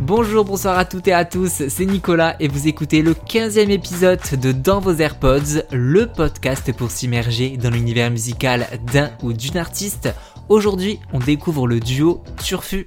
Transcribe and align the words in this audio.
Bonjour, 0.00 0.46
bonsoir 0.46 0.78
à 0.78 0.86
toutes 0.86 1.08
et 1.08 1.12
à 1.12 1.26
tous, 1.26 1.68
c'est 1.68 1.84
Nicolas 1.84 2.34
et 2.40 2.48
vous 2.48 2.68
écoutez 2.68 3.02
le 3.02 3.12
15e 3.12 3.68
épisode 3.68 4.20
de 4.32 4.50
Dans 4.50 4.80
vos 4.80 4.94
AirPods, 4.94 5.62
le 5.72 6.06
podcast 6.06 6.72
pour 6.72 6.90
s'immerger 6.90 7.58
dans 7.58 7.68
l'univers 7.68 8.10
musical 8.10 8.66
d'un 8.90 9.10
ou 9.22 9.34
d'une 9.34 9.58
artiste. 9.58 10.08
Aujourd'hui, 10.48 11.00
on 11.12 11.18
découvre 11.18 11.66
le 11.66 11.80
duo 11.80 12.22
Turfu. 12.42 12.86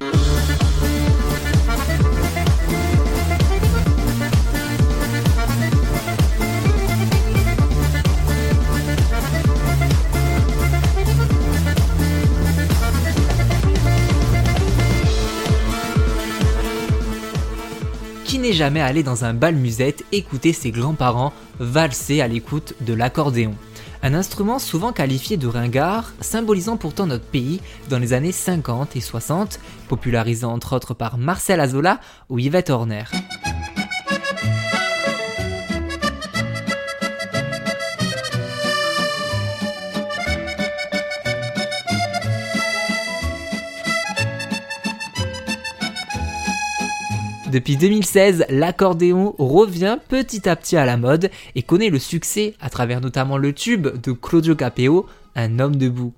Qui 18.33 18.39
n'est 18.39 18.51
jamais 18.51 18.81
allé 18.81 19.03
dans 19.03 19.25
un 19.25 19.35
bal 19.35 19.53
musette 19.53 20.05
écouter 20.11 20.53
ses 20.53 20.71
grands-parents 20.71 21.33
valser 21.59 22.19
à 22.19 22.27
l'écoute 22.27 22.73
de 22.81 22.95
l'accordéon 22.95 23.53
un 24.01 24.15
instrument 24.15 24.57
souvent 24.57 24.91
qualifié 24.91 25.37
de 25.37 25.45
ringard, 25.45 26.11
symbolisant 26.19 26.75
pourtant 26.75 27.05
notre 27.05 27.25
pays 27.25 27.61
dans 27.91 27.99
les 27.99 28.11
années 28.11 28.31
50 28.31 28.95
et 28.95 29.01
60, 29.01 29.59
popularisé 29.87 30.45
entre 30.45 30.75
autres 30.75 30.95
par 30.95 31.19
Marcel 31.19 31.59
Azola 31.59 31.99
ou 32.27 32.39
Yvette 32.39 32.71
Horner. 32.71 33.03
Depuis 47.53 47.77
2016, 47.77 48.45
l'accordéon 48.49 49.35
revient 49.37 49.99
petit 50.09 50.49
à 50.49 50.55
petit 50.55 50.76
à 50.76 50.85
la 50.87 50.98
mode 50.98 51.29
et 51.54 51.62
connaît 51.62 51.91
le 51.91 51.99
succès 51.99 52.55
à 52.59 52.71
travers 52.71 52.99
notamment 52.99 53.37
le 53.37 53.54
tube 53.54 53.90
de 54.01 54.12
Claudio 54.12 54.55
Capeo, 54.55 55.05
Un 55.35 55.59
homme 55.59 55.76
debout. 55.76 56.13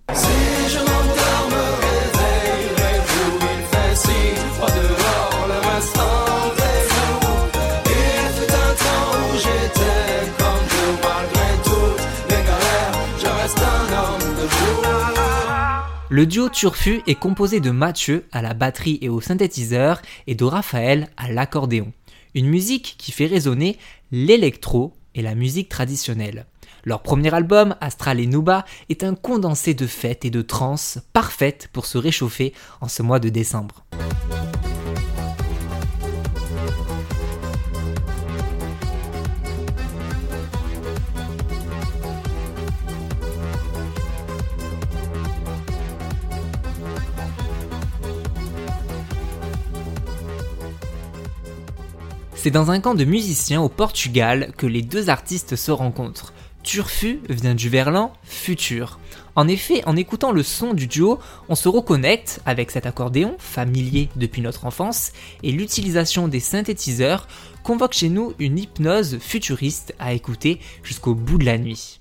Le 16.16 16.26
duo 16.26 16.48
Turfu 16.48 17.02
est 17.08 17.20
composé 17.20 17.60
de 17.60 17.72
Mathieu 17.72 18.26
à 18.32 18.42
la 18.42 18.54
batterie 18.54 19.00
et 19.02 19.10
au 19.10 19.20
synthétiseur 19.20 20.02
et 20.28 20.36
de 20.36 20.46
Raphaël 20.46 21.10
à 21.18 21.30
l'accordéon. 21.30 21.92
Une 22.36 22.48
musique 22.48 22.96
qui 22.98 23.12
fait 23.12 23.26
résonner 23.26 23.78
l'électro 24.14 24.94
et 25.14 25.22
la 25.22 25.36
musique 25.36 25.68
traditionnelle. 25.68 26.46
Leur 26.86 27.02
premier 27.02 27.34
album, 27.34 27.76
Astral 27.82 28.22
et 28.22 28.28
Nuba, 28.28 28.64
est 28.88 29.04
un 29.04 29.14
condensé 29.14 29.74
de 29.74 29.88
fêtes 29.88 30.24
et 30.24 30.30
de 30.30 30.42
trance 30.42 31.00
parfaite 31.12 31.68
pour 31.74 31.86
se 31.86 31.98
réchauffer 31.98 32.54
en 32.80 32.88
ce 32.88 33.04
mois 33.04 33.20
de 33.20 33.28
décembre. 33.28 33.84
C'est 52.46 52.52
dans 52.52 52.70
un 52.70 52.80
camp 52.80 52.94
de 52.94 53.06
musiciens 53.06 53.60
au 53.60 53.70
Portugal 53.70 54.52
que 54.56 54.68
les 54.68 54.84
deux 54.84 55.10
artistes 55.10 55.56
se 55.56 55.72
rencontrent. 55.72 56.32
Turfu 56.62 57.20
vient 57.28 57.56
du 57.56 57.70
verlan 57.70 58.14
futur. 58.22 59.00
En 59.36 59.48
effet, 59.48 59.82
en 59.88 59.96
écoutant 59.96 60.32
le 60.32 60.44
son 60.44 60.76
du 60.76 60.86
duo, 60.86 61.18
on 61.50 61.56
se 61.56 61.68
reconnecte 61.68 62.42
avec 62.46 62.70
cet 62.70 62.86
accordéon, 62.86 63.36
familier 63.40 64.10
depuis 64.16 64.44
notre 64.44 64.68
enfance, 64.68 65.12
et 65.42 65.52
l'utilisation 65.52 66.28
des 66.28 66.40
synthétiseurs 66.40 67.28
convoque 67.64 67.94
chez 67.94 68.10
nous 68.10 68.36
une 68.38 68.60
hypnose 68.60 69.18
futuriste 69.18 69.96
à 69.98 70.14
écouter 70.14 70.60
jusqu'au 70.84 71.16
bout 71.16 71.40
de 71.40 71.46
la 71.46 71.58
nuit. 71.58 71.98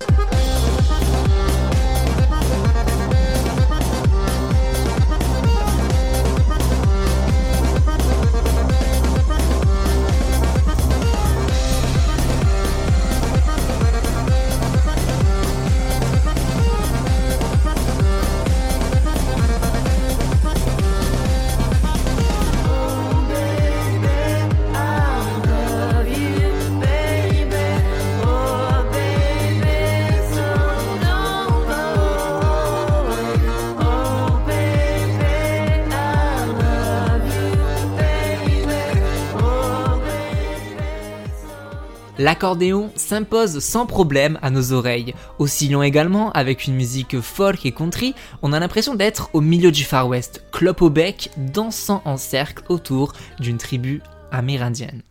L'accordéon 42.24 42.90
s'impose 42.96 43.58
sans 43.58 43.84
problème 43.84 44.38
à 44.40 44.48
nos 44.48 44.72
oreilles. 44.72 45.12
Oscillant 45.38 45.82
également 45.82 46.32
avec 46.32 46.64
une 46.64 46.74
musique 46.74 47.20
folk 47.20 47.66
et 47.66 47.72
country, 47.72 48.14
on 48.40 48.54
a 48.54 48.60
l'impression 48.60 48.94
d'être 48.94 49.28
au 49.34 49.42
milieu 49.42 49.70
du 49.70 49.84
Far 49.84 50.08
West, 50.08 50.42
clope 50.50 50.80
au 50.80 50.88
bec, 50.88 51.28
dansant 51.36 52.00
en 52.06 52.16
cercle 52.16 52.64
autour 52.70 53.12
d'une 53.40 53.58
tribu 53.58 54.00
amérindienne. 54.30 55.02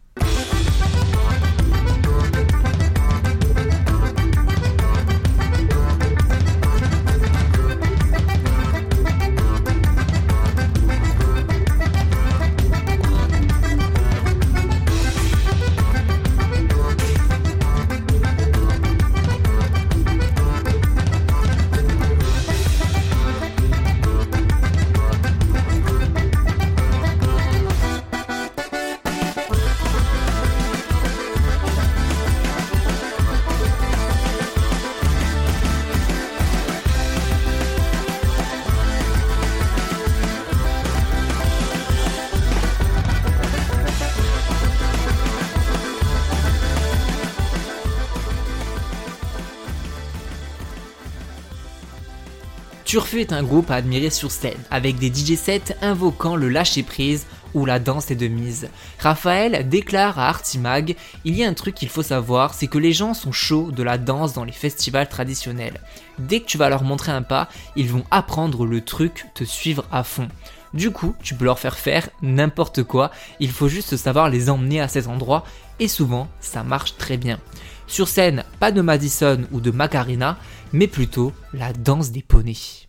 Turfu 52.94 53.22
est 53.22 53.34
un 53.34 53.42
groupe 53.42 53.72
à 53.72 53.76
admirer 53.78 54.12
sur 54.12 54.30
scène, 54.30 54.54
avec 54.70 55.00
des 55.00 55.08
DJ 55.08 55.36
sets 55.36 55.76
invoquant 55.82 56.36
le 56.36 56.48
lâcher-prise 56.48 57.26
où 57.54 57.66
la 57.66 57.80
danse 57.80 58.12
est 58.12 58.16
de 58.16 58.28
mise. 58.28 58.70
Raphaël 59.00 59.68
déclare 59.68 60.20
à 60.20 60.30
Artimag 60.30 60.96
Il 61.26 61.36
y 61.36 61.44
a 61.44 61.48
un 61.48 61.54
truc 61.54 61.76
qu'il 61.76 61.90
faut 61.90 62.04
savoir, 62.04 62.54
c'est 62.54 62.68
que 62.68 62.78
les 62.78 62.94
gens 62.94 63.14
sont 63.14 63.32
chauds 63.32 63.72
de 63.72 63.84
la 63.84 63.98
danse 63.98 64.34
dans 64.34 64.44
les 64.44 64.52
festivals 64.52 65.10
traditionnels. 65.10 65.80
Dès 66.20 66.40
que 66.40 66.46
tu 66.46 66.58
vas 66.58 66.70
leur 66.70 66.84
montrer 66.84 67.12
un 67.12 67.22
pas, 67.22 67.50
ils 67.76 67.90
vont 67.90 68.06
apprendre 68.12 68.66
le 68.66 68.82
truc, 68.82 69.26
te 69.34 69.44
suivre 69.44 69.86
à 69.92 70.04
fond. 70.04 70.28
Du 70.74 70.92
coup, 70.92 71.16
tu 71.22 71.36
peux 71.36 71.46
leur 71.46 71.60
faire 71.60 71.78
faire 71.78 72.10
n'importe 72.22 72.84
quoi, 72.84 73.12
il 73.40 73.52
faut 73.52 73.68
juste 73.68 73.96
savoir 73.96 74.30
les 74.30 74.50
emmener 74.50 74.82
à 74.82 74.88
cet 74.88 75.08
endroit, 75.08 75.44
et 75.80 75.88
souvent, 75.88 76.28
ça 76.40 76.64
marche 76.64 76.98
très 76.98 77.18
bien. 77.18 77.40
Sur 77.86 78.08
scène, 78.08 78.44
pas 78.60 78.72
de 78.72 78.82
Madison 78.82 79.42
ou 79.52 79.62
de 79.62 79.70
Macarena, 79.70 80.38
mais 80.72 80.88
plutôt 80.88 81.32
la 81.54 81.74
danse 81.74 82.12
des 82.12 82.24
poneys. 82.24 82.88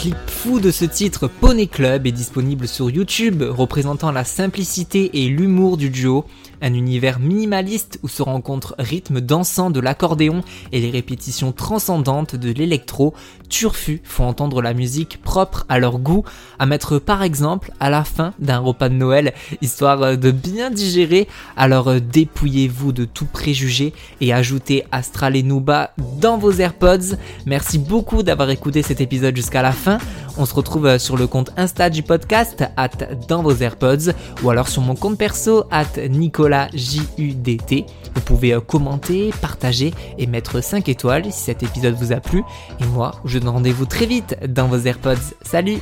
keep 0.00 0.29
fou 0.42 0.58
de 0.58 0.70
ce 0.70 0.86
titre 0.86 1.28
Poney 1.28 1.66
Club 1.66 2.06
est 2.06 2.12
disponible 2.12 2.66
sur 2.66 2.88
YouTube, 2.88 3.42
représentant 3.42 4.10
la 4.10 4.24
simplicité 4.24 5.22
et 5.22 5.28
l'humour 5.28 5.76
du 5.76 5.90
duo, 5.90 6.24
un 6.62 6.72
univers 6.72 7.20
minimaliste 7.20 7.98
où 8.02 8.08
se 8.08 8.22
rencontrent 8.22 8.74
rythme 8.78 9.20
dansant 9.20 9.70
de 9.70 9.80
l'accordéon 9.80 10.42
et 10.72 10.80
les 10.80 10.90
répétitions 10.90 11.52
transcendantes 11.52 12.36
de 12.36 12.50
l'électro. 12.52 13.14
Turfu 13.50 14.00
font 14.02 14.26
entendre 14.26 14.62
la 14.62 14.72
musique 14.72 15.20
propre 15.22 15.66
à 15.68 15.78
leur 15.78 15.98
goût, 15.98 16.24
à 16.58 16.64
mettre 16.64 16.98
par 16.98 17.22
exemple 17.22 17.72
à 17.78 17.90
la 17.90 18.04
fin 18.04 18.32
d'un 18.38 18.58
repas 18.58 18.88
de 18.88 18.94
Noël, 18.94 19.34
histoire 19.60 20.16
de 20.16 20.30
bien 20.30 20.70
digérer. 20.70 21.28
Alors 21.56 22.00
dépouillez-vous 22.00 22.92
de 22.92 23.04
tout 23.04 23.26
préjugé 23.26 23.92
et 24.20 24.32
ajoutez 24.32 24.84
Astral 24.90 25.36
et 25.36 25.42
Nuba 25.42 25.92
dans 26.18 26.38
vos 26.38 26.52
AirPods. 26.52 27.16
Merci 27.44 27.78
beaucoup 27.78 28.22
d'avoir 28.22 28.48
écouté 28.48 28.82
cet 28.82 29.02
épisode 29.02 29.36
jusqu'à 29.36 29.62
la 29.62 29.72
fin. 29.72 29.98
On 30.36 30.46
se 30.46 30.54
retrouve 30.54 30.98
sur 30.98 31.16
le 31.16 31.26
compte 31.26 31.50
Insta 31.56 31.90
du 31.90 32.02
podcast, 32.02 32.64
at 32.76 32.90
dans 33.28 33.42
vos 33.42 33.54
AirPods, 33.54 34.12
ou 34.42 34.50
alors 34.50 34.68
sur 34.68 34.82
mon 34.82 34.94
compte 34.94 35.18
perso, 35.18 35.64
at 35.70 36.08
Nicolas 36.08 36.68
JUDT. 36.74 37.86
Vous 38.14 38.20
pouvez 38.22 38.52
euh, 38.52 38.60
commenter, 38.60 39.30
partager 39.40 39.92
et 40.18 40.26
mettre 40.26 40.62
5 40.62 40.88
étoiles 40.88 41.24
si 41.26 41.40
cet 41.40 41.62
épisode 41.62 41.94
vous 41.94 42.12
a 42.12 42.20
plu. 42.20 42.42
Et 42.80 42.86
moi, 42.86 43.12
je 43.24 43.38
donne 43.38 43.50
rendez-vous 43.50 43.86
très 43.86 44.06
vite 44.06 44.36
dans 44.48 44.66
vos 44.66 44.78
AirPods. 44.78 45.34
Salut 45.42 45.80